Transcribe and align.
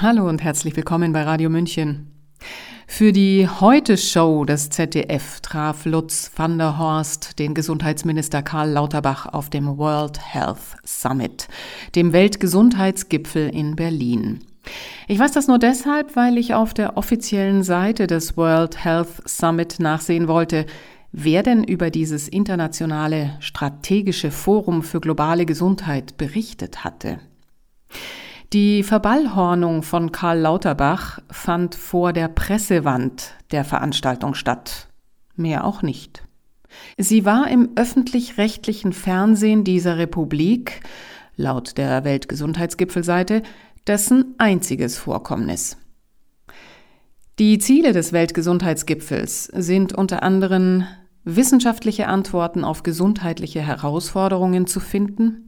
Hallo 0.00 0.28
und 0.28 0.44
herzlich 0.44 0.76
willkommen 0.76 1.12
bei 1.12 1.24
Radio 1.24 1.50
München. 1.50 2.12
Für 2.86 3.10
die 3.10 3.48
Heute-Show 3.48 4.44
des 4.44 4.70
ZDF 4.70 5.40
traf 5.40 5.86
Lutz 5.86 6.30
van 6.36 6.56
der 6.56 6.78
Horst 6.78 7.40
den 7.40 7.52
Gesundheitsminister 7.52 8.42
Karl 8.42 8.70
Lauterbach 8.70 9.26
auf 9.26 9.50
dem 9.50 9.76
World 9.76 10.20
Health 10.20 10.76
Summit, 10.84 11.48
dem 11.96 12.12
Weltgesundheitsgipfel 12.12 13.48
in 13.48 13.74
Berlin. 13.74 14.44
Ich 15.08 15.18
weiß 15.18 15.32
das 15.32 15.48
nur 15.48 15.58
deshalb, 15.58 16.14
weil 16.14 16.38
ich 16.38 16.54
auf 16.54 16.74
der 16.74 16.96
offiziellen 16.96 17.64
Seite 17.64 18.06
des 18.06 18.36
World 18.36 18.84
Health 18.84 19.28
Summit 19.28 19.80
nachsehen 19.80 20.28
wollte, 20.28 20.66
wer 21.10 21.42
denn 21.42 21.64
über 21.64 21.90
dieses 21.90 22.28
internationale 22.28 23.36
strategische 23.40 24.30
Forum 24.30 24.84
für 24.84 25.00
globale 25.00 25.44
Gesundheit 25.44 26.16
berichtet 26.18 26.84
hatte. 26.84 27.18
Die 28.54 28.82
Verballhornung 28.82 29.82
von 29.82 30.10
Karl 30.10 30.38
Lauterbach 30.38 31.18
fand 31.30 31.74
vor 31.74 32.14
der 32.14 32.28
Pressewand 32.28 33.34
der 33.50 33.62
Veranstaltung 33.62 34.32
statt. 34.32 34.88
Mehr 35.36 35.64
auch 35.64 35.82
nicht. 35.82 36.22
Sie 36.96 37.26
war 37.26 37.48
im 37.48 37.70
öffentlich-rechtlichen 37.76 38.94
Fernsehen 38.94 39.64
dieser 39.64 39.98
Republik, 39.98 40.80
laut 41.36 41.76
der 41.76 42.04
Weltgesundheitsgipfelseite, 42.04 43.42
dessen 43.86 44.34
einziges 44.38 44.96
Vorkommnis. 44.96 45.76
Die 47.38 47.58
Ziele 47.58 47.92
des 47.92 48.14
Weltgesundheitsgipfels 48.14 49.44
sind 49.44 49.92
unter 49.92 50.22
anderem 50.22 50.84
wissenschaftliche 51.24 52.08
Antworten 52.08 52.64
auf 52.64 52.82
gesundheitliche 52.82 53.60
Herausforderungen 53.60 54.66
zu 54.66 54.80
finden, 54.80 55.47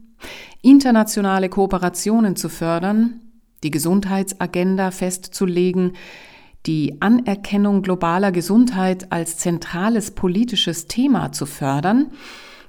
internationale 0.61 1.49
Kooperationen 1.49 2.35
zu 2.35 2.49
fördern, 2.49 3.21
die 3.63 3.71
Gesundheitsagenda 3.71 4.91
festzulegen, 4.91 5.93
die 6.65 7.01
Anerkennung 7.01 7.81
globaler 7.81 8.31
Gesundheit 8.31 9.11
als 9.11 9.37
zentrales 9.37 10.11
politisches 10.11 10.87
Thema 10.87 11.31
zu 11.31 11.45
fördern 11.45 12.11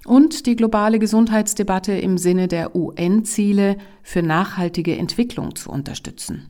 und 0.07 0.47
die 0.47 0.57
globale 0.57 0.99
Gesundheitsdebatte 0.99 1.93
im 1.93 2.19
Sinne 2.19 2.49
der 2.49 2.75
UN-Ziele 2.75 3.77
für 4.03 4.23
nachhaltige 4.23 4.97
Entwicklung 4.97 5.55
zu 5.55 5.71
unterstützen. 5.71 6.49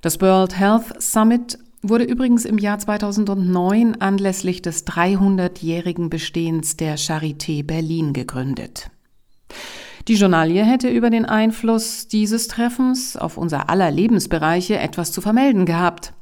Das 0.00 0.20
World 0.20 0.58
Health 0.58 1.00
Summit 1.00 1.58
wurde 1.82 2.04
übrigens 2.04 2.44
im 2.44 2.58
Jahr 2.58 2.78
2009 2.78 4.00
anlässlich 4.00 4.60
des 4.60 4.86
300-jährigen 4.86 6.10
Bestehens 6.10 6.76
der 6.76 6.98
Charité 6.98 7.64
Berlin 7.64 8.12
gegründet. 8.12 8.90
Die 10.08 10.14
Journalie 10.14 10.64
hätte 10.64 10.88
über 10.88 11.10
den 11.10 11.24
Einfluss 11.24 12.06
dieses 12.06 12.46
Treffens 12.46 13.16
auf 13.16 13.36
unser 13.36 13.68
aller 13.68 13.90
Lebensbereiche 13.90 14.78
etwas 14.78 15.10
zu 15.10 15.20
vermelden 15.20 15.66
gehabt. 15.66 16.12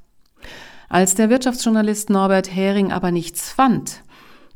Als 0.88 1.14
der 1.14 1.28
Wirtschaftsjournalist 1.28 2.08
Norbert 2.08 2.54
Hering 2.54 2.92
aber 2.92 3.10
nichts 3.10 3.50
fand, 3.50 4.02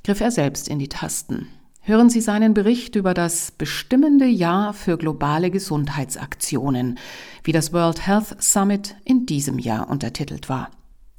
griff 0.02 0.20
er 0.20 0.30
selbst 0.30 0.68
in 0.68 0.78
die 0.78 0.88
Tasten. 0.88 1.48
Hören 1.82 2.08
Sie 2.08 2.20
seinen 2.20 2.54
Bericht 2.54 2.96
über 2.96 3.12
das 3.12 3.50
bestimmende 3.50 4.26
Jahr 4.26 4.72
für 4.72 4.96
globale 4.96 5.50
Gesundheitsaktionen, 5.50 6.98
wie 7.44 7.52
das 7.52 7.72
World 7.72 8.06
Health 8.06 8.42
Summit 8.42 8.96
in 9.04 9.26
diesem 9.26 9.58
Jahr 9.58 9.90
untertitelt 9.90 10.48
war. 10.48 10.70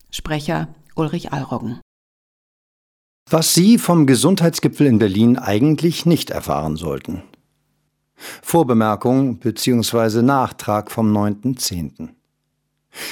Sprecher 0.10 0.68
Ulrich 0.96 1.32
Allroggen. 1.32 1.80
Was 3.30 3.54
Sie 3.54 3.78
vom 3.78 4.08
Gesundheitsgipfel 4.08 4.88
in 4.88 4.98
Berlin 4.98 5.38
eigentlich 5.38 6.08
nicht 6.08 6.32
erfahren 6.32 6.76
sollten. 6.76 7.24
Vorbemerkung 8.42 9.38
bzw. 9.38 10.22
Nachtrag 10.22 10.92
vom 10.92 11.16
9.10. 11.16 12.10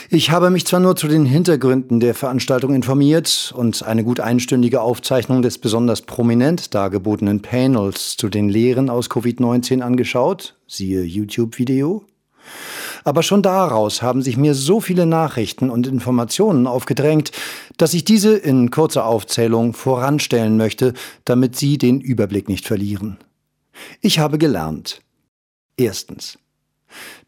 Ich 0.09 0.31
habe 0.31 0.49
mich 0.49 0.65
zwar 0.65 0.79
nur 0.79 0.95
zu 0.95 1.07
den 1.07 1.25
Hintergründen 1.25 1.99
der 1.99 2.15
Veranstaltung 2.15 2.73
informiert 2.73 3.53
und 3.55 3.83
eine 3.83 4.03
gut 4.03 4.19
einstündige 4.19 4.81
Aufzeichnung 4.81 5.41
des 5.41 5.59
besonders 5.59 6.01
prominent 6.01 6.73
dargebotenen 6.73 7.41
Panels 7.41 8.17
zu 8.17 8.29
den 8.29 8.49
Lehren 8.49 8.89
aus 8.89 9.09
Covid-19 9.09 9.81
angeschaut, 9.81 10.55
siehe 10.67 11.03
YouTube-Video, 11.03 12.05
aber 13.03 13.23
schon 13.23 13.41
daraus 13.41 14.01
haben 14.01 14.21
sich 14.21 14.35
mir 14.35 14.53
so 14.53 14.81
viele 14.81 15.05
Nachrichten 15.05 15.69
und 15.69 15.87
Informationen 15.87 16.67
aufgedrängt, 16.67 17.31
dass 17.77 17.93
ich 17.93 18.03
diese 18.03 18.35
in 18.35 18.71
kurzer 18.71 19.05
Aufzählung 19.05 19.73
voranstellen 19.73 20.57
möchte, 20.57 20.93
damit 21.23 21.55
Sie 21.55 21.77
den 21.77 22.01
Überblick 22.01 22.49
nicht 22.49 22.65
verlieren. 22.65 23.17
Ich 24.01 24.19
habe 24.19 24.37
gelernt. 24.37 25.01
Erstens. 25.77 26.37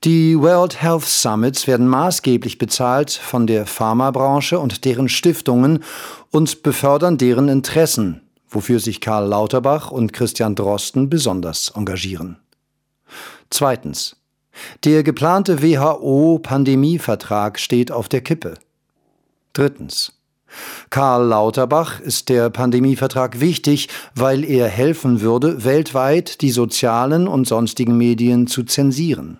Die 0.03 0.39
World 0.39 0.81
Health 0.81 1.03
Summits 1.03 1.67
werden 1.67 1.87
maßgeblich 1.87 2.57
bezahlt 2.57 3.11
von 3.11 3.45
der 3.45 3.65
Pharmabranche 3.65 4.57
und 4.57 4.85
deren 4.85 5.09
Stiftungen 5.09 5.83
und 6.31 6.63
befördern 6.63 7.17
deren 7.17 7.49
Interessen, 7.49 8.21
wofür 8.47 8.79
sich 8.79 9.01
Karl 9.01 9.27
Lauterbach 9.27 9.91
und 9.91 10.13
Christian 10.13 10.55
Drosten 10.55 11.09
besonders 11.09 11.73
engagieren. 11.75 12.37
Zweitens. 13.49 14.15
Der 14.83 15.03
geplante 15.03 15.61
WHO-Pandemievertrag 15.61 17.59
steht 17.59 17.91
auf 17.91 18.09
der 18.09 18.21
Kippe. 18.21 18.55
Drittens. 19.53 20.18
Karl 20.89 21.27
Lauterbach 21.27 21.99
ist 21.99 22.29
der 22.29 22.49
Pandemievertrag 22.49 23.39
wichtig, 23.39 23.89
weil 24.15 24.43
er 24.43 24.67
helfen 24.67 25.21
würde, 25.21 25.63
weltweit 25.63 26.41
die 26.41 26.51
sozialen 26.51 27.27
und 27.27 27.47
sonstigen 27.47 27.97
Medien 27.97 28.47
zu 28.47 28.63
zensieren. 28.63 29.39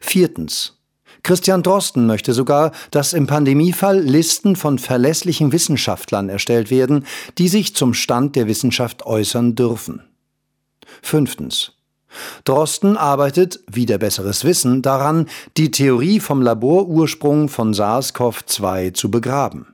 Viertens. 0.00 0.76
Christian 1.22 1.62
Drosten 1.62 2.06
möchte 2.06 2.32
sogar, 2.32 2.72
dass 2.90 3.12
im 3.12 3.26
Pandemiefall 3.26 4.00
Listen 4.00 4.56
von 4.56 4.78
verlässlichen 4.78 5.52
Wissenschaftlern 5.52 6.28
erstellt 6.28 6.70
werden, 6.70 7.04
die 7.36 7.48
sich 7.48 7.74
zum 7.74 7.92
Stand 7.92 8.36
der 8.36 8.46
Wissenschaft 8.46 9.04
äußern 9.04 9.54
dürfen. 9.54 10.02
Fünftens. 11.02 11.72
Drosten 12.44 12.96
arbeitet, 12.96 13.60
wieder 13.70 13.98
besseres 13.98 14.44
Wissen, 14.44 14.82
daran, 14.82 15.28
die 15.56 15.70
Theorie 15.70 16.20
vom 16.20 16.42
Laborursprung 16.42 17.48
von 17.48 17.72
SARS-CoV-2 17.72 18.94
zu 18.94 19.10
begraben. 19.10 19.66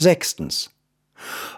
Sechstens. 0.00 0.70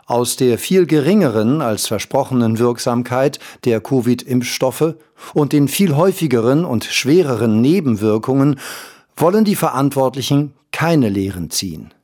Aus 0.06 0.34
der 0.34 0.58
viel 0.58 0.86
geringeren 0.86 1.62
als 1.62 1.86
versprochenen 1.86 2.58
Wirksamkeit 2.58 3.38
der 3.64 3.80
Covid-Impfstoffe 3.80 4.96
und 5.32 5.52
den 5.52 5.68
viel 5.68 5.94
häufigeren 5.94 6.64
und 6.64 6.84
schwereren 6.84 7.60
Nebenwirkungen 7.60 8.58
wollen 9.16 9.44
die 9.44 9.54
Verantwortlichen 9.54 10.54
keine 10.72 11.08
Lehren 11.08 11.50
ziehen. 11.50 11.94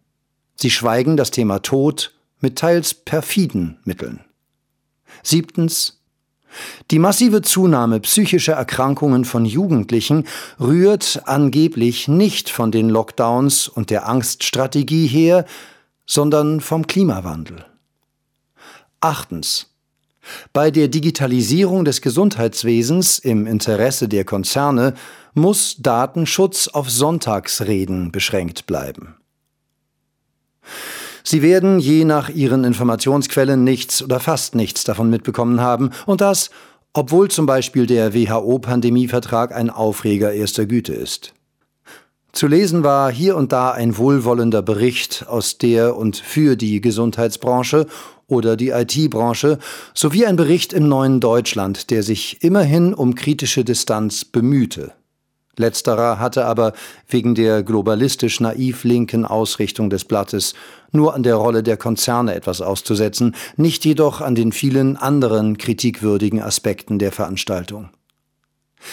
Sie 0.54 0.70
schweigen 0.70 1.16
das 1.16 1.32
Thema 1.32 1.58
Tod 1.58 2.14
mit 2.40 2.56
teils 2.56 2.94
perfiden 2.94 3.78
Mitteln. 3.84 4.20
Siebtens. 5.24 6.00
Die 6.92 7.00
massive 7.00 7.42
Zunahme 7.42 7.98
psychischer 8.00 8.54
Erkrankungen 8.54 9.24
von 9.24 9.44
Jugendlichen 9.44 10.26
rührt 10.60 11.22
angeblich 11.24 12.06
nicht 12.06 12.48
von 12.48 12.70
den 12.70 12.88
Lockdowns 12.88 13.66
und 13.66 13.90
der 13.90 14.08
Angststrategie 14.08 15.08
her, 15.08 15.44
sondern 16.08 16.60
vom 16.60 16.88
Klimawandel. 16.88 17.64
Achtens. 19.00 19.72
Bei 20.52 20.70
der 20.72 20.88
Digitalisierung 20.88 21.84
des 21.84 22.02
Gesundheitswesens 22.02 23.18
im 23.18 23.46
Interesse 23.46 24.08
der 24.08 24.24
Konzerne 24.24 24.94
muss 25.34 25.76
Datenschutz 25.78 26.68
auf 26.68 26.90
Sonntagsreden 26.90 28.10
beschränkt 28.10 28.66
bleiben. 28.66 29.14
Sie 31.22 31.42
werden 31.42 31.78
je 31.78 32.04
nach 32.04 32.30
Ihren 32.30 32.64
Informationsquellen 32.64 33.62
nichts 33.62 34.02
oder 34.02 34.18
fast 34.18 34.54
nichts 34.54 34.84
davon 34.84 35.10
mitbekommen 35.10 35.60
haben, 35.60 35.90
und 36.06 36.20
das, 36.20 36.50
obwohl 36.94 37.30
zum 37.30 37.46
Beispiel 37.46 37.86
der 37.86 38.14
WHO-Pandemievertrag 38.14 39.54
ein 39.54 39.70
Aufreger 39.70 40.32
erster 40.32 40.66
Güte 40.66 40.94
ist. 40.94 41.34
Zu 42.38 42.46
lesen 42.46 42.84
war 42.84 43.10
hier 43.10 43.36
und 43.36 43.50
da 43.50 43.72
ein 43.72 43.98
wohlwollender 43.98 44.62
Bericht 44.62 45.26
aus 45.26 45.58
der 45.58 45.96
und 45.96 46.16
für 46.16 46.54
die 46.54 46.80
Gesundheitsbranche 46.80 47.88
oder 48.28 48.54
die 48.56 48.68
IT-Branche 48.68 49.58
sowie 49.92 50.24
ein 50.24 50.36
Bericht 50.36 50.72
im 50.72 50.88
neuen 50.88 51.18
Deutschland, 51.18 51.90
der 51.90 52.04
sich 52.04 52.40
immerhin 52.44 52.94
um 52.94 53.16
kritische 53.16 53.64
Distanz 53.64 54.24
bemühte. 54.24 54.92
Letzterer 55.56 56.20
hatte 56.20 56.44
aber 56.44 56.74
wegen 57.08 57.34
der 57.34 57.64
globalistisch 57.64 58.38
naiv 58.38 58.84
linken 58.84 59.24
Ausrichtung 59.24 59.90
des 59.90 60.04
Blattes 60.04 60.54
nur 60.92 61.16
an 61.16 61.24
der 61.24 61.34
Rolle 61.34 61.64
der 61.64 61.76
Konzerne 61.76 62.36
etwas 62.36 62.60
auszusetzen, 62.60 63.34
nicht 63.56 63.84
jedoch 63.84 64.20
an 64.20 64.36
den 64.36 64.52
vielen 64.52 64.96
anderen 64.96 65.58
kritikwürdigen 65.58 66.40
Aspekten 66.40 67.00
der 67.00 67.10
Veranstaltung. 67.10 67.88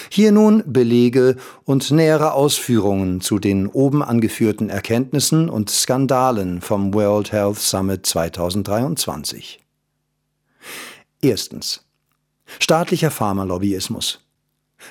Hier 0.09 0.31
nun 0.31 0.63
Belege 0.65 1.35
und 1.63 1.91
nähere 1.91 2.33
Ausführungen 2.33 3.21
zu 3.21 3.39
den 3.39 3.67
oben 3.67 4.03
angeführten 4.03 4.69
Erkenntnissen 4.69 5.49
und 5.49 5.69
Skandalen 5.69 6.61
vom 6.61 6.93
World 6.93 7.31
Health 7.31 7.59
Summit 7.59 8.05
2023. 8.05 9.59
Erstens. 11.21 11.85
Staatlicher 12.59 13.11
Pharmalobbyismus. 13.11 14.21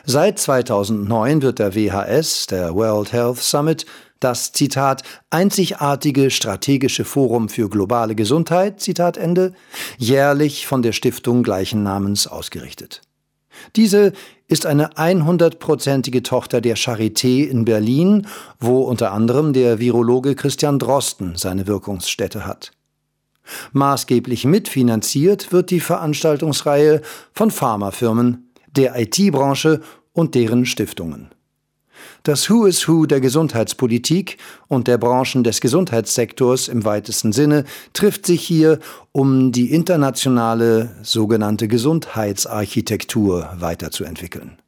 Seit 0.05 0.39
2009 0.39 1.43
wird 1.43 1.59
der 1.59 1.75
WHS, 1.75 2.47
der 2.47 2.75
World 2.75 3.13
Health 3.13 3.39
Summit, 3.39 3.87
das 4.21 4.53
Zitat 4.53 5.03
einzigartige 5.31 6.31
strategische 6.31 7.05
Forum 7.05 7.49
für 7.49 7.69
globale 7.69 8.15
Gesundheit, 8.15 8.81
Zitat 8.81 9.17
Ende, 9.17 9.53
jährlich 9.99 10.67
von 10.67 10.83
der 10.83 10.93
Stiftung 10.93 11.43
gleichen 11.43 11.83
Namens 11.83 12.27
ausgerichtet. 12.27 13.03
Diese 13.77 14.13
ist 14.47 14.67
eine 14.67 14.95
100-prozentige 14.95 16.23
Tochter 16.23 16.61
der 16.61 16.77
Charité 16.77 17.45
in 17.45 17.65
Berlin, 17.65 18.27
wo 18.61 18.83
unter 18.83 19.13
anderem 19.13 19.53
der 19.53 19.79
Virologe 19.79 20.35
Christian 20.35 20.79
Drosten 20.79 21.37
seine 21.37 21.67
Wirkungsstätte 21.67 22.47
hat. 22.47 22.73
Maßgeblich 23.73 24.45
mitfinanziert 24.45 25.53
wird 25.53 25.71
die 25.71 25.81
Veranstaltungsreihe 25.81 27.03
von 27.33 27.51
Pharmafirmen, 27.51 28.51
der 28.71 28.99
IT-Branche 28.99 29.81
und 30.13 30.35
deren 30.35 30.67
Stiftungen. 30.67 31.31
Das 32.23 32.49
Who 32.49 32.67
is 32.67 32.89
Who 32.89 33.07
der 33.07 33.21
Gesundheitspolitik 33.21 34.39
und 34.69 34.89
der 34.89 34.99
Branchen 34.99 35.45
des 35.45 35.61
Gesundheitssektors 35.61 36.69
im 36.69 36.85
weitesten 36.85 37.33
Sinne 37.33 37.65
trifft 37.93 38.27
sich 38.27 38.43
hier, 38.43 38.79
um 39.13 39.53
die 39.53 39.73
internationale 39.73 40.97
sogenannte 41.03 41.69
Gesundheitsarchitektur 41.69 43.51
weiterzuentwickeln. 43.59 44.59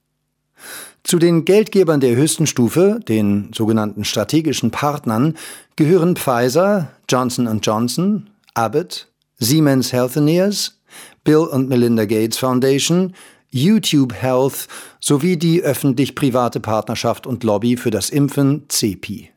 Zu 1.03 1.19
den 1.19 1.45
Geldgebern 1.45 2.01
der 2.01 2.17
höchsten 2.17 2.49
Stufe, 2.49 2.99
den 3.07 3.51
sogenannten 3.55 4.05
strategischen 4.05 4.73
Partnern, 4.73 5.37
gehören 5.77 6.17
Pfizer, 6.17 6.91
Johnson 7.09 7.61
Johnson, 7.63 8.31
Abbott, 8.55 9.07
Siemens 9.39 9.93
Healthineers, 9.93 10.81
Bill 11.23 11.39
und 11.39 11.69
Melinda 11.69 12.07
Gates 12.07 12.39
Foundation, 12.39 13.15
YouTube 13.51 14.15
Health 14.15 14.69
sowie 15.01 15.37
die 15.37 15.63
öffentlich-private 15.63 16.61
Partnerschaft 16.61 17.27
und 17.27 17.45
Lobby 17.45 17.77
für 17.77 17.91
das 17.91 18.11
Impfen 18.11 18.65
CEPI. 18.69 19.31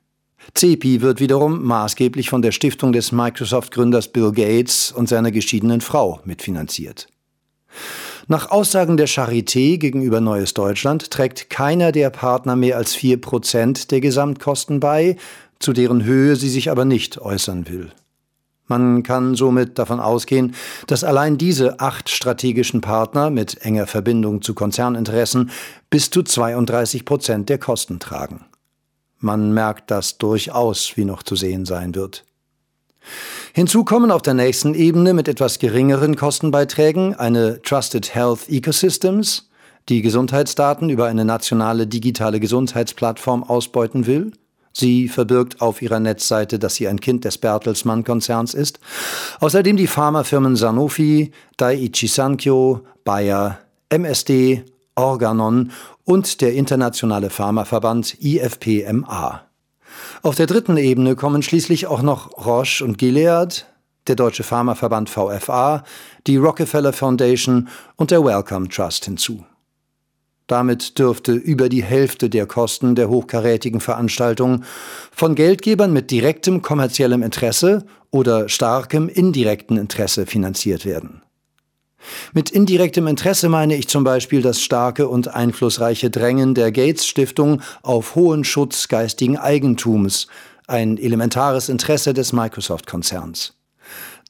CEPI 0.55 1.01
wird 1.01 1.19
wiederum 1.19 1.63
maßgeblich 1.63 2.29
von 2.29 2.41
der 2.41 2.51
Stiftung 2.51 2.91
des 2.91 3.11
Microsoft-Gründers 3.11 4.09
Bill 4.09 4.31
Gates 4.31 4.91
und 4.91 5.07
seiner 5.09 5.31
geschiedenen 5.31 5.81
Frau 5.81 6.21
mitfinanziert. 6.25 7.07
Nach 8.27 8.51
Aussagen 8.51 8.97
der 8.97 9.07
Charité 9.07 9.77
gegenüber 9.77 10.21
Neues 10.21 10.53
Deutschland 10.53 11.09
trägt 11.09 11.49
keiner 11.49 11.91
der 11.91 12.09
Partner 12.09 12.55
mehr 12.55 12.77
als 12.77 12.93
vier 12.93 13.19
Prozent 13.19 13.91
der 13.91 14.01
Gesamtkosten 14.01 14.79
bei, 14.79 15.17
zu 15.59 15.73
deren 15.73 16.03
Höhe 16.03 16.35
sie 16.35 16.49
sich 16.49 16.69
aber 16.69 16.85
nicht 16.85 17.19
äußern 17.19 17.67
will. 17.67 17.91
Man 18.69 19.03
kann 19.03 19.35
somit 19.35 19.77
davon 19.79 19.99
ausgehen, 19.99 20.55
dass 20.87 21.03
allein 21.03 21.37
diese 21.37 21.79
acht 21.79 22.07
strategischen 22.07 22.81
Partner 22.81 23.31
mit 23.31 23.65
enger 23.65 23.87
Verbindung 23.87 24.41
zu 24.41 24.53
Konzerninteressen 24.53 25.49
bis 25.89 26.11
zu 26.11 26.23
32 26.23 27.03
Prozent 27.03 27.49
der 27.49 27.57
Kosten 27.57 27.99
tragen. 27.99 28.45
Man 29.17 29.53
merkt 29.53 29.91
das 29.91 30.19
durchaus, 30.19 30.95
wie 30.95 31.03
noch 31.03 31.23
zu 31.23 31.35
sehen 31.35 31.65
sein 31.65 31.95
wird. 31.95 32.23
Hinzu 33.53 33.83
kommen 33.83 34.11
auf 34.11 34.21
der 34.21 34.35
nächsten 34.35 34.75
Ebene 34.75 35.13
mit 35.13 35.27
etwas 35.27 35.57
geringeren 35.57 36.15
Kostenbeiträgen 36.15 37.15
eine 37.15 37.61
Trusted 37.63 38.13
Health 38.13 38.47
Ecosystems, 38.49 39.49
die 39.89 40.03
Gesundheitsdaten 40.03 40.89
über 40.89 41.07
eine 41.07 41.25
nationale 41.25 41.87
digitale 41.87 42.39
Gesundheitsplattform 42.39 43.43
ausbeuten 43.43 44.05
will, 44.05 44.31
Sie 44.71 45.07
verbirgt 45.07 45.61
auf 45.61 45.81
ihrer 45.81 45.99
Netzseite, 45.99 46.59
dass 46.59 46.75
sie 46.75 46.87
ein 46.87 47.01
Kind 47.01 47.25
des 47.25 47.37
Bertelsmann-Konzerns 47.37 48.53
ist. 48.53 48.79
Außerdem 49.39 49.77
die 49.77 49.87
Pharmafirmen 49.87 50.55
Sanofi, 50.55 51.31
Daiichi 51.57 52.07
Sankyo, 52.07 52.81
Bayer, 53.03 53.59
MSD, 53.89 54.63
Organon 54.95 55.71
und 56.03 56.41
der 56.41 56.53
internationale 56.53 57.29
Pharmaverband 57.29 58.17
IFPMA. 58.21 59.43
Auf 60.21 60.35
der 60.35 60.47
dritten 60.47 60.77
Ebene 60.77 61.15
kommen 61.15 61.41
schließlich 61.41 61.87
auch 61.87 62.01
noch 62.01 62.45
Roche 62.45 62.83
und 62.83 62.97
Gilead, 62.97 63.65
der 64.07 64.15
Deutsche 64.15 64.43
Pharmaverband 64.43 65.09
VFA, 65.09 65.83
die 66.27 66.37
Rockefeller 66.37 66.93
Foundation 66.93 67.69
und 67.95 68.11
der 68.11 68.23
Wellcome 68.23 68.67
Trust 68.69 69.05
hinzu. 69.05 69.45
Damit 70.49 70.97
dürfte 70.97 71.33
über 71.33 71.69
die 71.69 71.83
Hälfte 71.83 72.27
der 72.27 72.47
Kosten 72.47 72.95
der 72.95 73.07
hochkarätigen 73.07 73.81
Veranstaltung 73.81 74.63
von 75.11 75.35
Geldgebern 75.35 75.93
mit 75.93 76.09
direktem 76.09 76.63
kommerziellem 76.63 77.21
Interesse 77.21 77.85
oder 78.09 78.49
starkem 78.49 79.09
indirekten 79.09 79.77
Interesse 79.77 80.25
finanziert 80.25 80.87
werden. 80.87 81.21
Mit 82.33 82.49
indirektem 82.49 83.05
Interesse 83.05 83.47
meine 83.47 83.75
ich 83.75 83.89
zum 83.89 84.03
Beispiel 84.03 84.41
das 84.41 84.59
starke 84.59 85.07
und 85.07 85.27
einflussreiche 85.27 86.09
Drängen 86.09 86.55
der 86.55 86.71
Gates 86.71 87.05
Stiftung 87.05 87.61
auf 87.83 88.15
hohen 88.15 88.43
Schutz 88.43 88.87
geistigen 88.87 89.37
Eigentums, 89.37 90.25
ein 90.65 90.97
elementares 90.97 91.69
Interesse 91.69 92.15
des 92.15 92.33
Microsoft-Konzerns. 92.33 93.58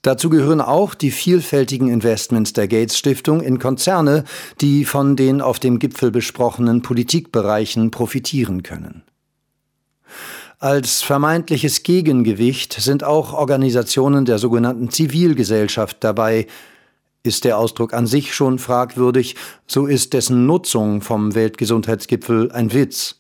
Dazu 0.01 0.29
gehören 0.29 0.61
auch 0.61 0.95
die 0.95 1.11
vielfältigen 1.11 1.89
Investments 1.89 2.53
der 2.53 2.69
Gates 2.69 2.97
Stiftung 2.97 3.41
in 3.41 3.59
Konzerne, 3.59 4.23
die 4.61 4.85
von 4.85 5.17
den 5.17 5.41
auf 5.41 5.59
dem 5.59 5.77
Gipfel 5.77 6.09
besprochenen 6.09 6.81
Politikbereichen 6.81 7.91
profitieren 7.91 8.63
können. 8.63 9.03
Als 10.57 11.01
vermeintliches 11.01 11.83
Gegengewicht 11.83 12.73
sind 12.73 13.03
auch 13.03 13.33
Organisationen 13.33 14.25
der 14.25 14.39
sogenannten 14.39 14.89
Zivilgesellschaft 14.89 15.97
dabei. 16.01 16.47
Ist 17.23 17.43
der 17.43 17.57
Ausdruck 17.57 17.93
an 17.93 18.07
sich 18.07 18.33
schon 18.33 18.59
fragwürdig, 18.59 19.35
so 19.67 19.85
ist 19.85 20.13
dessen 20.13 20.45
Nutzung 20.45 21.01
vom 21.01 21.35
Weltgesundheitsgipfel 21.35 22.51
ein 22.53 22.73
Witz. 22.73 23.18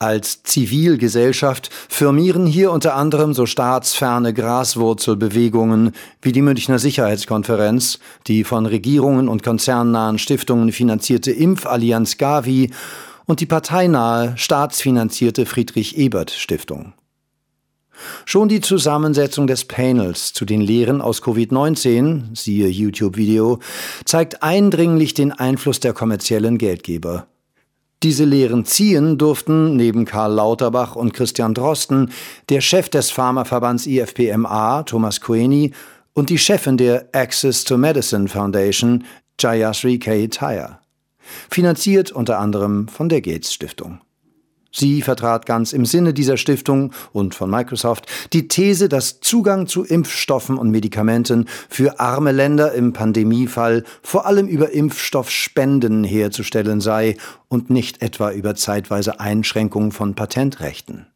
Als 0.00 0.42
Zivilgesellschaft 0.42 1.70
firmieren 1.88 2.46
hier 2.46 2.72
unter 2.72 2.94
anderem 2.96 3.32
so 3.32 3.46
staatsferne 3.46 4.34
Graswurzelbewegungen 4.34 5.92
wie 6.20 6.32
die 6.32 6.42
Münchner 6.42 6.78
Sicherheitskonferenz, 6.78 8.00
die 8.26 8.44
von 8.44 8.66
Regierungen 8.66 9.28
und 9.28 9.42
konzernnahen 9.42 10.18
Stiftungen 10.18 10.72
finanzierte 10.72 11.30
Impfallianz 11.30 12.18
Gavi 12.18 12.70
und 13.26 13.40
die 13.40 13.46
parteinahe, 13.46 14.34
staatsfinanzierte 14.36 15.46
Friedrich-Ebert-Stiftung. 15.46 16.92
Schon 18.24 18.48
die 18.48 18.60
Zusammensetzung 18.60 19.46
des 19.46 19.64
Panels 19.64 20.32
zu 20.32 20.44
den 20.44 20.60
Lehren 20.60 21.00
aus 21.00 21.22
Covid-19, 21.22 22.36
siehe 22.36 22.68
YouTube-Video, 22.68 23.60
zeigt 24.04 24.42
eindringlich 24.42 25.14
den 25.14 25.32
Einfluss 25.32 25.78
der 25.80 25.92
kommerziellen 25.92 26.58
Geldgeber. 26.58 27.28
Diese 28.04 28.26
Lehren 28.26 28.66
ziehen 28.66 29.16
durften 29.16 29.76
neben 29.76 30.04
Karl 30.04 30.34
Lauterbach 30.34 30.94
und 30.94 31.14
Christian 31.14 31.54
Drosten 31.54 32.10
der 32.50 32.60
Chef 32.60 32.90
des 32.90 33.10
Pharmaverbands 33.10 33.86
IFPMA, 33.86 34.82
Thomas 34.82 35.22
Coeni, 35.22 35.72
und 36.12 36.28
die 36.28 36.36
Chefin 36.36 36.76
der 36.76 37.08
Access 37.14 37.64
to 37.64 37.78
Medicine 37.78 38.28
Foundation, 38.28 39.04
Jayashree 39.40 39.96
K. 39.96 40.26
Tyre. 40.26 40.80
Finanziert 41.48 42.12
unter 42.12 42.40
anderem 42.40 42.88
von 42.88 43.08
der 43.08 43.22
Gates 43.22 43.54
Stiftung. 43.54 44.02
Sie 44.76 45.02
vertrat 45.02 45.46
ganz 45.46 45.72
im 45.72 45.86
Sinne 45.86 46.12
dieser 46.12 46.36
Stiftung 46.36 46.92
und 47.12 47.36
von 47.36 47.48
Microsoft 47.48 48.06
die 48.32 48.48
These, 48.48 48.88
dass 48.88 49.20
Zugang 49.20 49.68
zu 49.68 49.84
Impfstoffen 49.84 50.58
und 50.58 50.70
Medikamenten 50.70 51.46
für 51.68 52.00
arme 52.00 52.32
Länder 52.32 52.72
im 52.72 52.92
Pandemiefall 52.92 53.84
vor 54.02 54.26
allem 54.26 54.48
über 54.48 54.72
Impfstoffspenden 54.72 56.02
herzustellen 56.02 56.80
sei 56.80 57.16
und 57.46 57.70
nicht 57.70 58.02
etwa 58.02 58.32
über 58.32 58.56
zeitweise 58.56 59.20
Einschränkungen 59.20 59.92
von 59.92 60.16
Patentrechten. 60.16 61.06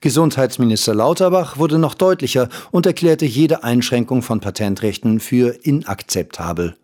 Gesundheitsminister 0.00 0.94
Lauterbach 0.94 1.58
wurde 1.58 1.78
noch 1.78 1.94
deutlicher 1.94 2.48
und 2.70 2.86
erklärte 2.86 3.26
jede 3.26 3.64
Einschränkung 3.64 4.22
von 4.22 4.38
Patentrechten 4.38 5.18
für 5.18 5.58
inakzeptabel. 5.64 6.76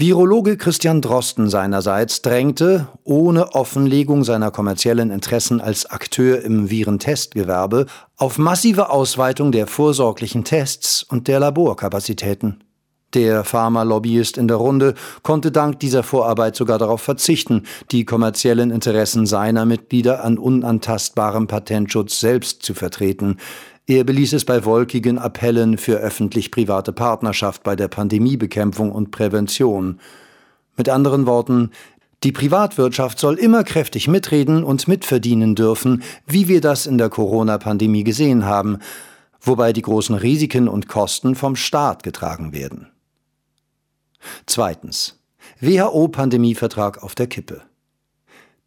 Virologe 0.00 0.56
Christian 0.56 1.00
Drosten 1.00 1.50
seinerseits 1.50 2.22
drängte, 2.22 2.86
ohne 3.02 3.56
Offenlegung 3.56 4.22
seiner 4.22 4.52
kommerziellen 4.52 5.10
Interessen 5.10 5.60
als 5.60 5.86
Akteur 5.86 6.40
im 6.42 6.70
Virentestgewerbe, 6.70 7.86
auf 8.16 8.38
massive 8.38 8.90
Ausweitung 8.90 9.50
der 9.50 9.66
vorsorglichen 9.66 10.44
Tests 10.44 11.02
und 11.02 11.26
der 11.26 11.40
Laborkapazitäten. 11.40 12.62
Der 13.12 13.42
Pharmalobbyist 13.42 14.38
in 14.38 14.46
der 14.46 14.58
Runde 14.58 14.94
konnte 15.24 15.50
dank 15.50 15.80
dieser 15.80 16.04
Vorarbeit 16.04 16.54
sogar 16.54 16.78
darauf 16.78 17.00
verzichten, 17.00 17.64
die 17.90 18.04
kommerziellen 18.04 18.70
Interessen 18.70 19.26
seiner 19.26 19.64
Mitglieder 19.64 20.22
an 20.22 20.38
unantastbarem 20.38 21.48
Patentschutz 21.48 22.20
selbst 22.20 22.62
zu 22.62 22.72
vertreten. 22.72 23.38
Er 23.90 24.04
beließ 24.04 24.34
es 24.34 24.44
bei 24.44 24.66
wolkigen 24.66 25.18
Appellen 25.18 25.78
für 25.78 25.96
öffentlich-private 25.96 26.92
Partnerschaft 26.92 27.62
bei 27.62 27.74
der 27.74 27.88
Pandemiebekämpfung 27.88 28.92
und 28.92 29.12
Prävention. 29.12 29.98
Mit 30.76 30.90
anderen 30.90 31.24
Worten, 31.24 31.70
die 32.22 32.30
Privatwirtschaft 32.30 33.18
soll 33.18 33.36
immer 33.36 33.64
kräftig 33.64 34.06
mitreden 34.06 34.62
und 34.62 34.88
mitverdienen 34.88 35.54
dürfen, 35.54 36.02
wie 36.26 36.48
wir 36.48 36.60
das 36.60 36.84
in 36.84 36.98
der 36.98 37.08
Corona-Pandemie 37.08 38.04
gesehen 38.04 38.44
haben, 38.44 38.78
wobei 39.40 39.72
die 39.72 39.80
großen 39.80 40.16
Risiken 40.16 40.68
und 40.68 40.86
Kosten 40.86 41.34
vom 41.34 41.56
Staat 41.56 42.02
getragen 42.02 42.52
werden. 42.52 42.88
Zweitens. 44.44 45.18
WHO-Pandemievertrag 45.60 47.02
auf 47.02 47.14
der 47.14 47.26
Kippe. 47.26 47.62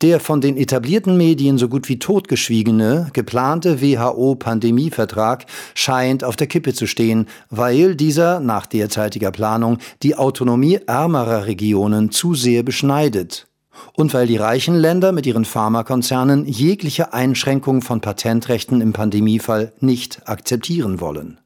Der 0.02 0.20
von 0.20 0.42
den 0.42 0.58
etablierten 0.58 1.16
Medien 1.16 1.60
so 1.60 1.70
gut 1.70 1.88
wie 1.88 2.00
totgeschwiegene, 2.00 3.12
geplante 3.14 3.82
WHO-Pandemievertrag 3.82 5.46
scheint 5.76 6.24
auf 6.24 6.36
der 6.36 6.48
Kippe 6.48 6.74
zu 6.74 6.88
stehen, 6.88 7.28
weil 7.52 7.96
dieser 7.96 8.40
nach 8.40 8.66
derzeitiger 8.66 9.32
Planung 9.32 9.78
die 10.02 10.16
Autonomie 10.16 10.80
ärmerer 10.88 11.46
Regionen 11.46 12.10
zu 12.10 12.34
sehr 12.34 12.64
beschneidet 12.64 13.46
und 13.94 14.14
weil 14.16 14.26
die 14.26 14.38
reichen 14.38 14.74
Länder 14.74 15.12
mit 15.12 15.28
ihren 15.28 15.46
Pharmakonzernen 15.46 16.46
jegliche 16.46 17.14
Einschränkung 17.14 17.84
von 17.84 18.02
Patentrechten 18.02 18.82
im 18.82 18.94
Pandemiefall 18.94 19.72
nicht 19.82 20.28
akzeptieren 20.28 21.00
wollen. 21.00 21.41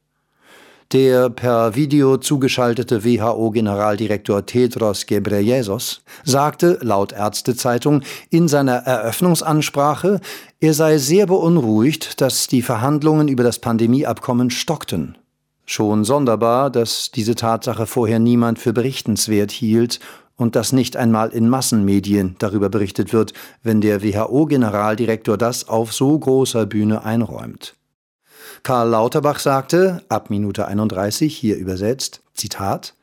Der 0.91 1.31
per 1.31 1.73
Video 1.75 2.17
zugeschaltete 2.17 3.03
WHO-Generaldirektor 3.03 4.45
Tedros 4.45 5.07
Ghebreyesus 5.07 6.03
sagte 6.23 6.77
laut 6.81 7.11
Ärztezeitung 7.11 8.03
in 8.29 8.47
seiner 8.47 8.75
Eröffnungsansprache, 8.75 10.21
er 10.59 10.73
sei 10.75 10.99
sehr 10.99 11.25
beunruhigt, 11.25 12.21
dass 12.21 12.47
die 12.47 12.61
Verhandlungen 12.61 13.27
über 13.27 13.43
das 13.43 13.57
Pandemieabkommen 13.57 14.51
stockten. 14.51 15.17
Schon 15.65 16.03
sonderbar, 16.03 16.69
dass 16.69 17.09
diese 17.09 17.33
Tatsache 17.33 17.87
vorher 17.87 18.19
niemand 18.19 18.59
für 18.59 18.71
berichtenswert 18.71 19.51
hielt 19.51 19.99
und 20.35 20.55
dass 20.55 20.71
nicht 20.71 20.97
einmal 20.97 21.29
in 21.29 21.49
Massenmedien 21.49 22.35
darüber 22.37 22.69
berichtet 22.69 23.11
wird, 23.11 23.33
wenn 23.63 23.81
der 23.81 24.03
WHO-Generaldirektor 24.03 25.37
das 25.37 25.67
auf 25.67 25.93
so 25.93 26.17
großer 26.19 26.67
Bühne 26.67 27.03
einräumt. 27.03 27.75
Karl 28.65 28.89
Lauterbach 28.89 29.37
sagte, 29.37 30.01
ab 30.09 30.31
Minute 30.31 30.67
31 30.67 31.37
hier 31.37 31.55
übersetzt, 31.55 32.23
Zitat, 32.33 32.95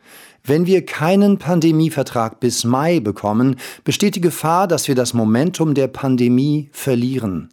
wenn 0.42 0.66
wir 0.66 0.84
keinen 0.84 1.38
Pandemievertrag 1.38 2.40
bis 2.40 2.64
Mai 2.64 2.98
bekommen, 2.98 3.54
besteht 3.84 4.16
die 4.16 4.20
Gefahr, 4.20 4.66
dass 4.66 4.88
wir 4.88 4.96
das 4.96 5.14
Momentum 5.14 5.74
der 5.74 5.86
Pandemie 5.86 6.68
verlieren. 6.72 7.50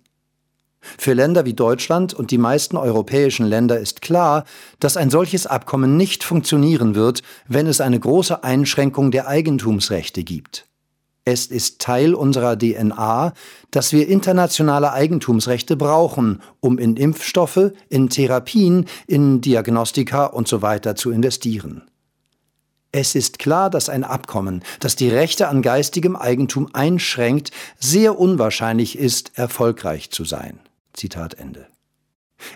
Für 0.82 1.14
Länder 1.14 1.46
wie 1.46 1.54
Deutschland 1.54 2.16
und 2.16 2.32
die 2.32 2.40
meisten 2.40 2.78
europäischen 2.78 3.46
Länder 3.46 3.80
ist 3.80 4.02
klar, 4.02 4.44
dass 4.80 4.98
ein 4.98 5.12
solches 5.12 5.46
Abkommen 5.46 5.96
nicht 5.96 6.24
funktionieren 6.24 6.96
wird, 6.96 7.22
wenn 7.48 7.68
es 7.68 7.80
eine 7.80 8.00
große 8.00 8.44
Einschränkung 8.44 9.12
der 9.12 9.28
Eigentumsrechte 9.28 10.24
gibt. 10.24 10.69
Es 11.26 11.48
ist 11.48 11.80
Teil 11.80 12.14
unserer 12.16 12.58
DNA, 12.58 13.34
dass 13.72 13.94
wir 13.94 14.08
internationale 14.08 14.94
Eigentumsrechte 14.94 15.76
brauchen, 15.76 16.42
um 16.60 16.80
in 16.80 16.96
Impfstoffe, 16.98 17.72
in 17.90 18.10
Therapien, 18.10 18.86
in 19.06 19.42
Diagnostika 19.42 20.34
usw. 20.34 20.80
So 20.84 20.94
zu 20.94 21.12
investieren. 21.12 21.84
Es 22.92 23.14
ist 23.14 23.38
klar, 23.38 23.70
dass 23.70 23.88
ein 23.88 24.04
Abkommen, 24.04 24.64
das 24.80 24.96
die 24.96 25.10
Rechte 25.10 25.48
an 25.48 25.62
geistigem 25.62 26.16
Eigentum 26.16 26.70
einschränkt, 26.74 27.52
sehr 27.80 28.20
unwahrscheinlich 28.20 28.98
ist, 28.98 29.38
erfolgreich 29.38 30.10
zu 30.10 30.26
sein. 30.26 30.60
Zitat 30.94 31.36
Ende. 31.36 31.68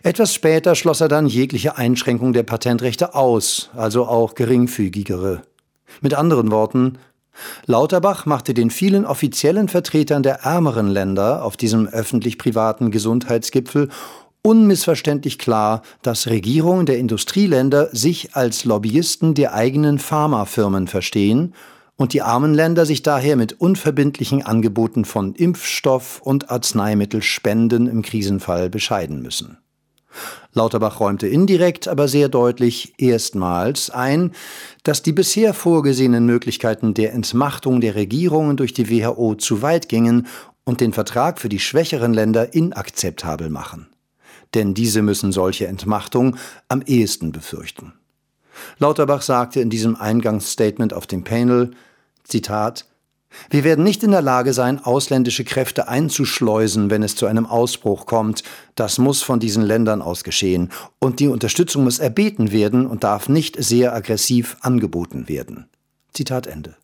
Etwas 0.01 0.33
später 0.33 0.75
schloss 0.75 1.01
er 1.01 1.07
dann 1.07 1.27
jegliche 1.27 1.77
Einschränkung 1.77 2.33
der 2.33 2.43
Patentrechte 2.43 3.13
aus, 3.13 3.69
also 3.75 4.07
auch 4.07 4.33
geringfügigere. 4.33 5.43
Mit 6.01 6.15
anderen 6.15 6.49
Worten, 6.49 6.97
Lauterbach 7.65 8.25
machte 8.25 8.53
den 8.53 8.69
vielen 8.69 9.05
offiziellen 9.05 9.67
Vertretern 9.67 10.23
der 10.23 10.41
ärmeren 10.43 10.87
Länder 10.87 11.43
auf 11.43 11.57
diesem 11.57 11.87
öffentlich-privaten 11.87 12.91
Gesundheitsgipfel 12.91 13.89
unmissverständlich 14.43 15.39
klar, 15.39 15.81
dass 16.01 16.27
Regierungen 16.27 16.85
der 16.85 16.97
Industrieländer 16.97 17.89
sich 17.93 18.35
als 18.35 18.65
Lobbyisten 18.65 19.33
der 19.33 19.53
eigenen 19.53 19.99
Pharmafirmen 19.99 20.87
verstehen 20.87 21.53
und 21.95 22.13
die 22.13 22.21
armen 22.21 22.53
Länder 22.53 22.85
sich 22.85 23.03
daher 23.03 23.37
mit 23.37 23.53
unverbindlichen 23.53 24.45
Angeboten 24.45 25.05
von 25.05 25.33
Impfstoff 25.35 26.21
und 26.21 26.51
Arzneimittelspenden 26.51 27.87
im 27.87 28.01
Krisenfall 28.01 28.69
bescheiden 28.69 29.21
müssen. 29.21 29.57
Lauterbach 30.53 30.99
räumte 30.99 31.27
indirekt, 31.27 31.87
aber 31.87 32.07
sehr 32.07 32.29
deutlich 32.29 32.93
erstmals 32.97 33.89
ein, 33.89 34.31
dass 34.83 35.01
die 35.01 35.13
bisher 35.13 35.53
vorgesehenen 35.53 36.25
Möglichkeiten 36.25 36.93
der 36.93 37.13
Entmachtung 37.13 37.81
der 37.81 37.95
Regierungen 37.95 38.57
durch 38.57 38.73
die 38.73 38.89
WHO 38.89 39.35
zu 39.35 39.61
weit 39.61 39.89
gingen 39.89 40.27
und 40.63 40.81
den 40.81 40.93
Vertrag 40.93 41.39
für 41.39 41.49
die 41.49 41.59
schwächeren 41.59 42.13
Länder 42.13 42.53
inakzeptabel 42.53 43.49
machen. 43.49 43.87
Denn 44.53 44.73
diese 44.73 45.01
müssen 45.01 45.31
solche 45.31 45.67
Entmachtung 45.67 46.37
am 46.67 46.81
ehesten 46.83 47.31
befürchten. 47.31 47.93
Lauterbach 48.77 49.23
sagte 49.23 49.59
in 49.59 49.69
diesem 49.69 49.95
Eingangsstatement 49.95 50.93
auf 50.93 51.07
dem 51.07 51.23
Panel, 51.23 51.71
Zitat, 52.23 52.85
wir 53.49 53.63
werden 53.63 53.83
nicht 53.83 54.03
in 54.03 54.11
der 54.11 54.21
Lage 54.21 54.53
sein, 54.53 54.83
ausländische 54.83 55.43
Kräfte 55.43 55.87
einzuschleusen, 55.87 56.89
wenn 56.89 57.03
es 57.03 57.15
zu 57.15 57.25
einem 57.25 57.45
Ausbruch 57.45 58.05
kommt. 58.05 58.43
Das 58.75 58.97
muss 58.97 59.21
von 59.21 59.39
diesen 59.39 59.63
Ländern 59.63 60.01
aus 60.01 60.23
geschehen. 60.23 60.69
Und 60.99 61.19
die 61.19 61.27
Unterstützung 61.27 61.83
muss 61.83 61.99
erbeten 61.99 62.51
werden 62.51 62.85
und 62.85 63.03
darf 63.03 63.29
nicht 63.29 63.61
sehr 63.61 63.93
aggressiv 63.93 64.57
angeboten 64.61 65.27
werden. 65.27 65.67
Zitat 66.13 66.47
Ende. 66.47 66.75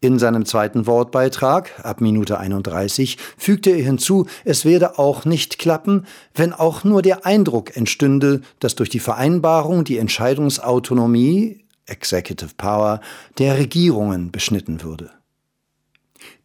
In 0.00 0.18
seinem 0.18 0.44
zweiten 0.46 0.88
Wortbeitrag, 0.88 1.70
ab 1.84 2.00
Minute 2.00 2.38
31, 2.40 3.18
fügte 3.38 3.70
er 3.70 3.84
hinzu, 3.84 4.26
es 4.44 4.64
werde 4.64 4.98
auch 4.98 5.24
nicht 5.24 5.60
klappen, 5.60 6.06
wenn 6.34 6.52
auch 6.52 6.82
nur 6.82 7.02
der 7.02 7.24
Eindruck 7.24 7.76
entstünde, 7.76 8.40
dass 8.58 8.74
durch 8.74 8.88
die 8.88 8.98
Vereinbarung 8.98 9.84
die 9.84 9.98
Entscheidungsautonomie, 9.98 11.60
Executive 11.92 12.54
Power, 12.56 13.00
der 13.38 13.58
Regierungen 13.58 14.32
beschnitten 14.32 14.82
würde. 14.82 15.10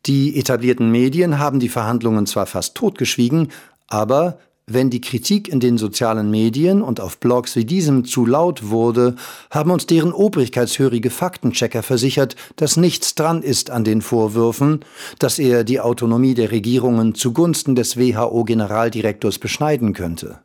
Die 0.06 0.38
etablierten 0.38 0.92
Medien 0.92 1.40
haben 1.40 1.60
die 1.60 1.70
Verhandlungen 1.70 2.28
zwar 2.28 2.46
fast 2.46 2.76
totgeschwiegen, 2.76 3.50
aber 3.88 4.40
wenn 4.70 4.90
die 4.90 5.00
Kritik 5.00 5.48
in 5.48 5.62
den 5.62 5.78
sozialen 5.78 6.30
Medien 6.30 6.82
und 6.82 7.00
auf 7.00 7.20
Blogs 7.20 7.56
wie 7.56 7.64
diesem 7.64 8.04
zu 8.04 8.26
laut 8.26 8.70
wurde, 8.70 9.16
haben 9.50 9.72
uns 9.72 9.88
deren 9.88 10.12
obrigkeitshörige 10.12 11.10
Faktenchecker 11.10 11.84
versichert, 11.84 12.36
dass 12.58 12.76
nichts 12.76 13.16
dran 13.16 13.44
ist 13.44 13.70
an 13.70 13.86
den 13.86 14.02
Vorwürfen, 14.02 14.82
dass 15.20 15.40
er 15.40 15.64
die 15.64 15.80
Autonomie 15.80 16.34
der 16.34 16.52
Regierungen 16.52 17.16
zugunsten 17.16 17.76
des 17.76 17.96
WHO-Generaldirektors 17.96 19.40
beschneiden 19.40 19.94
könnte. 19.94 20.40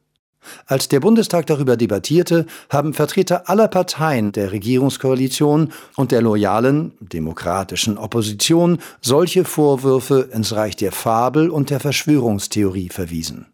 Als 0.67 0.89
der 0.89 1.01
Bundestag 1.01 1.47
darüber 1.47 1.77
debattierte, 1.77 2.47
haben 2.71 2.95
Vertreter 2.95 3.49
aller 3.49 3.69
Parteien 3.69 4.33
der 4.33 4.53
Regierungskoalition 4.53 5.73
und 5.97 6.13
der 6.13 6.23
loyalen 6.23 6.93
demokratischen 7.01 7.99
Opposition 7.99 8.79
solche 9.01 9.45
Vorwürfe 9.45 10.29
ins 10.33 10.53
Reich 10.53 10.77
der 10.77 10.93
Fabel 10.93 11.51
und 11.51 11.71
der 11.71 11.81
Verschwörungstheorie 11.81 12.89
verwiesen. 12.89 13.47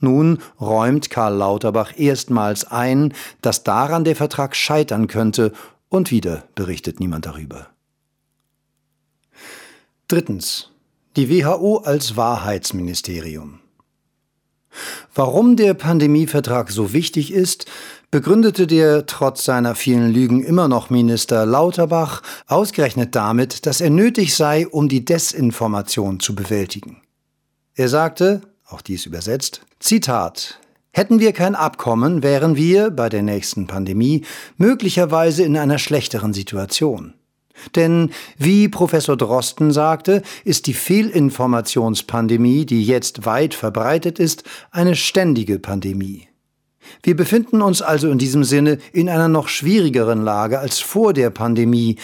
Nun 0.00 0.38
räumt 0.60 1.10
Karl 1.10 1.36
Lauterbach 1.36 1.92
erstmals 1.96 2.64
ein, 2.64 3.14
dass 3.40 3.62
daran 3.62 4.04
der 4.04 4.16
Vertrag 4.16 4.56
scheitern 4.56 5.06
könnte, 5.06 5.52
und 5.88 6.10
wieder 6.10 6.44
berichtet 6.54 7.00
niemand 7.00 7.26
darüber. 7.26 7.68
Drittens. 10.08 10.70
Die 11.16 11.28
WHO 11.28 11.78
als 11.84 12.16
Wahrheitsministerium. 12.16 13.61
Warum 15.14 15.56
der 15.56 15.74
Pandemievertrag 15.74 16.70
so 16.70 16.92
wichtig 16.92 17.32
ist, 17.32 17.66
begründete 18.10 18.66
der 18.66 19.06
trotz 19.06 19.44
seiner 19.44 19.74
vielen 19.74 20.12
Lügen 20.12 20.42
immer 20.42 20.68
noch 20.68 20.90
Minister 20.90 21.46
Lauterbach 21.46 22.22
ausgerechnet 22.46 23.14
damit, 23.14 23.66
dass 23.66 23.80
er 23.80 23.90
nötig 23.90 24.36
sei, 24.36 24.66
um 24.68 24.88
die 24.88 25.04
Desinformation 25.04 26.20
zu 26.20 26.34
bewältigen. 26.34 27.00
Er 27.74 27.88
sagte, 27.88 28.42
auch 28.68 28.82
dies 28.82 29.06
übersetzt, 29.06 29.62
Zitat 29.80 30.58
Hätten 30.94 31.20
wir 31.20 31.32
kein 31.32 31.54
Abkommen, 31.54 32.22
wären 32.22 32.54
wir 32.54 32.90
bei 32.90 33.08
der 33.08 33.22
nächsten 33.22 33.66
Pandemie 33.66 34.26
möglicherweise 34.58 35.42
in 35.42 35.56
einer 35.56 35.78
schlechteren 35.78 36.34
Situation. 36.34 37.14
Denn, 37.76 38.10
wie 38.38 38.68
Professor 38.68 39.16
Drosten 39.16 39.72
sagte, 39.72 40.22
ist 40.44 40.66
die 40.66 40.74
Fehlinformationspandemie, 40.74 42.66
die 42.66 42.84
jetzt 42.84 43.24
weit 43.24 43.54
verbreitet 43.54 44.18
ist, 44.18 44.44
eine 44.70 44.96
ständige 44.96 45.58
Pandemie. 45.58 46.28
Wir 47.02 47.16
befinden 47.16 47.62
uns 47.62 47.80
also 47.80 48.10
in 48.10 48.18
diesem 48.18 48.44
Sinne 48.44 48.78
in 48.92 49.08
einer 49.08 49.28
noch 49.28 49.48
schwierigeren 49.48 50.22
Lage 50.22 50.58
als 50.58 50.80
vor 50.80 51.12
der 51.12 51.30
Pandemie, 51.30 51.96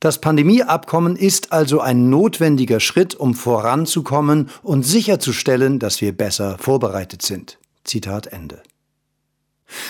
das 0.00 0.20
Pandemieabkommen 0.20 1.16
ist 1.16 1.52
also 1.52 1.80
ein 1.80 2.10
notwendiger 2.10 2.80
Schritt, 2.80 3.14
um 3.14 3.34
voranzukommen 3.34 4.50
und 4.62 4.84
sicherzustellen, 4.84 5.78
dass 5.78 6.00
wir 6.00 6.16
besser 6.16 6.58
vorbereitet 6.58 7.22
sind. 7.22 7.58
Zitat 7.84 8.26
Ende. 8.26 8.62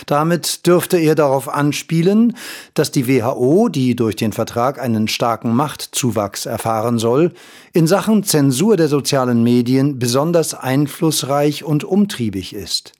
Damit 0.06 0.66
dürfte 0.66 0.98
er 0.98 1.14
darauf 1.14 1.48
anspielen, 1.48 2.36
dass 2.74 2.90
die 2.90 3.08
WHO, 3.08 3.68
die 3.68 3.94
durch 3.96 4.16
den 4.16 4.32
Vertrag 4.32 4.80
einen 4.80 5.08
starken 5.08 5.54
Machtzuwachs 5.54 6.46
erfahren 6.46 6.98
soll, 6.98 7.32
in 7.72 7.86
Sachen 7.86 8.22
Zensur 8.22 8.76
der 8.76 8.88
sozialen 8.88 9.42
Medien 9.42 9.98
besonders 9.98 10.54
einflussreich 10.54 11.64
und 11.64 11.84
umtriebig 11.84 12.54
ist. 12.54 12.92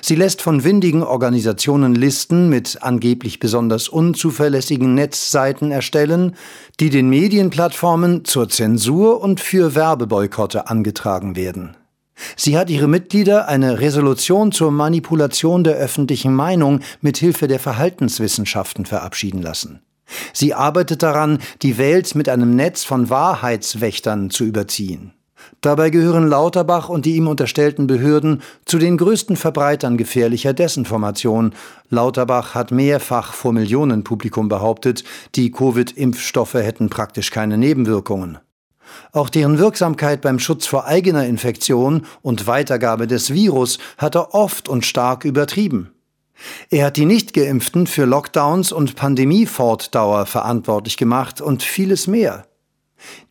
Sie 0.00 0.14
lässt 0.14 0.42
von 0.42 0.64
windigen 0.64 1.02
Organisationen 1.02 1.94
Listen 1.94 2.48
mit 2.48 2.78
angeblich 2.82 3.40
besonders 3.40 3.88
unzuverlässigen 3.88 4.94
Netzseiten 4.94 5.70
erstellen, 5.70 6.36
die 6.80 6.88
den 6.88 7.10
Medienplattformen 7.10 8.24
zur 8.24 8.48
Zensur 8.48 9.20
und 9.20 9.40
für 9.40 9.74
Werbeboykotte 9.74 10.68
angetragen 10.68 11.36
werden. 11.36 11.76
Sie 12.36 12.56
hat 12.56 12.70
ihre 12.70 12.88
Mitglieder 12.88 13.48
eine 13.48 13.80
Resolution 13.80 14.52
zur 14.52 14.70
Manipulation 14.70 15.64
der 15.64 15.74
öffentlichen 15.74 16.34
Meinung 16.34 16.80
mit 17.00 17.16
Hilfe 17.16 17.48
der 17.48 17.58
Verhaltenswissenschaften 17.58 18.86
verabschieden 18.86 19.42
lassen. 19.42 19.80
Sie 20.32 20.54
arbeitet 20.54 21.02
daran, 21.02 21.38
die 21.62 21.78
Welt 21.78 22.14
mit 22.14 22.28
einem 22.28 22.54
Netz 22.54 22.84
von 22.84 23.10
Wahrheitswächtern 23.10 24.30
zu 24.30 24.44
überziehen. 24.44 25.12
Dabei 25.60 25.90
gehören 25.90 26.26
Lauterbach 26.26 26.88
und 26.88 27.06
die 27.06 27.16
ihm 27.16 27.28
unterstellten 27.28 27.86
Behörden 27.86 28.42
zu 28.64 28.78
den 28.78 28.96
größten 28.96 29.36
Verbreitern 29.36 29.96
gefährlicher 29.96 30.52
Desinformation. 30.52 31.54
Lauterbach 31.88 32.54
hat 32.54 32.70
mehrfach 32.70 33.32
vor 33.32 33.52
Millionenpublikum 33.52 34.48
behauptet, 34.48 35.04
die 35.34 35.50
Covid-Impfstoffe 35.50 36.54
hätten 36.54 36.90
praktisch 36.90 37.30
keine 37.30 37.58
Nebenwirkungen. 37.58 38.38
Auch 39.12 39.28
deren 39.28 39.58
Wirksamkeit 39.58 40.20
beim 40.20 40.38
Schutz 40.38 40.66
vor 40.66 40.86
eigener 40.86 41.26
Infektion 41.26 42.06
und 42.22 42.46
Weitergabe 42.46 43.06
des 43.06 43.32
Virus 43.32 43.78
hat 43.98 44.14
er 44.14 44.34
oft 44.34 44.68
und 44.68 44.84
stark 44.84 45.24
übertrieben. 45.24 45.92
Er 46.70 46.86
hat 46.86 46.96
die 46.96 47.06
Nichtgeimpften 47.06 47.86
für 47.86 48.04
Lockdowns 48.04 48.72
und 48.72 48.96
Pandemiefortdauer 48.96 50.26
verantwortlich 50.26 50.96
gemacht 50.96 51.40
und 51.40 51.62
vieles 51.62 52.06
mehr. 52.06 52.46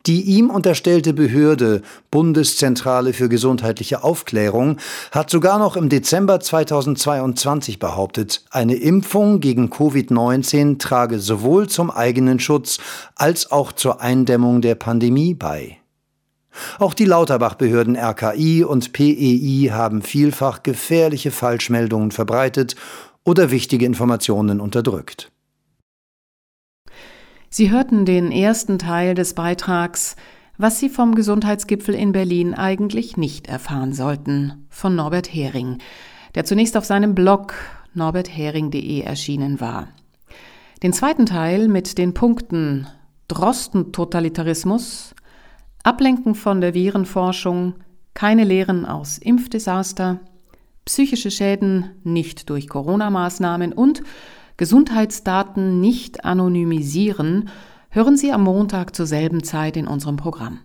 Die 0.06 0.22
ihm 0.22 0.50
unterstellte 0.50 1.12
Behörde 1.12 1.82
Bundeszentrale 2.10 3.12
für 3.12 3.28
gesundheitliche 3.28 4.04
Aufklärung 4.04 4.78
hat 5.10 5.30
sogar 5.30 5.58
noch 5.58 5.76
im 5.76 5.88
Dezember 5.88 6.40
2022 6.40 7.78
behauptet, 7.78 8.44
eine 8.50 8.74
Impfung 8.74 9.40
gegen 9.40 9.70
Covid-19 9.70 10.78
trage 10.78 11.18
sowohl 11.18 11.68
zum 11.68 11.90
eigenen 11.90 12.40
Schutz 12.40 12.78
als 13.14 13.50
auch 13.50 13.72
zur 13.72 14.00
Eindämmung 14.00 14.60
der 14.60 14.74
Pandemie 14.74 15.34
bei. 15.34 15.78
Auch 16.78 16.94
die 16.94 17.06
Lauterbach-Behörden 17.06 17.96
RKI 17.96 18.64
und 18.64 18.92
PEI 18.92 19.70
haben 19.72 20.02
vielfach 20.02 20.62
gefährliche 20.62 21.30
Falschmeldungen 21.30 22.10
verbreitet 22.10 22.76
oder 23.24 23.50
wichtige 23.50 23.86
Informationen 23.86 24.60
unterdrückt. 24.60 25.31
Sie 27.54 27.70
hörten 27.70 28.06
den 28.06 28.32
ersten 28.32 28.78
Teil 28.78 29.14
des 29.14 29.34
Beitrags 29.34 30.16
Was 30.56 30.80
Sie 30.80 30.88
vom 30.88 31.14
Gesundheitsgipfel 31.14 31.94
in 31.94 32.12
Berlin 32.12 32.54
eigentlich 32.54 33.18
nicht 33.18 33.46
erfahren 33.46 33.92
sollten 33.92 34.66
von 34.70 34.96
Norbert 34.96 35.34
Hering, 35.34 35.76
der 36.34 36.46
zunächst 36.46 36.78
auf 36.78 36.86
seinem 36.86 37.14
Blog 37.14 37.52
norberthering.de 37.92 39.02
erschienen 39.02 39.60
war. 39.60 39.88
Den 40.82 40.94
zweiten 40.94 41.26
Teil 41.26 41.68
mit 41.68 41.98
den 41.98 42.14
Punkten 42.14 42.86
Drosten-Totalitarismus, 43.28 45.14
Ablenken 45.82 46.34
von 46.34 46.62
der 46.62 46.72
Virenforschung, 46.72 47.74
keine 48.14 48.44
Lehren 48.44 48.86
aus 48.86 49.18
Impfdesaster, 49.18 50.20
psychische 50.86 51.30
Schäden 51.30 51.90
nicht 52.02 52.48
durch 52.48 52.66
Corona-Maßnahmen 52.66 53.74
und 53.74 54.02
Gesundheitsdaten 54.62 55.80
nicht 55.80 56.24
anonymisieren, 56.24 57.48
hören 57.90 58.16
Sie 58.16 58.30
am 58.30 58.44
Montag 58.44 58.94
zur 58.94 59.06
selben 59.06 59.42
Zeit 59.42 59.76
in 59.76 59.88
unserem 59.88 60.14
Programm. 60.14 60.60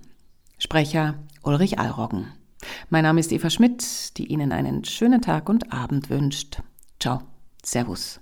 Sprecher 0.59 1.15
Ulrich 1.41 1.79
Allroggen. 1.79 2.27
Mein 2.91 3.01
Name 3.01 3.19
ist 3.19 3.31
Eva 3.31 3.49
Schmidt, 3.49 4.15
die 4.19 4.27
Ihnen 4.27 4.51
einen 4.51 4.83
schönen 4.83 5.23
Tag 5.23 5.49
und 5.49 5.73
Abend 5.73 6.11
wünscht. 6.11 6.61
Ciao, 6.99 7.23
Servus. 7.63 8.19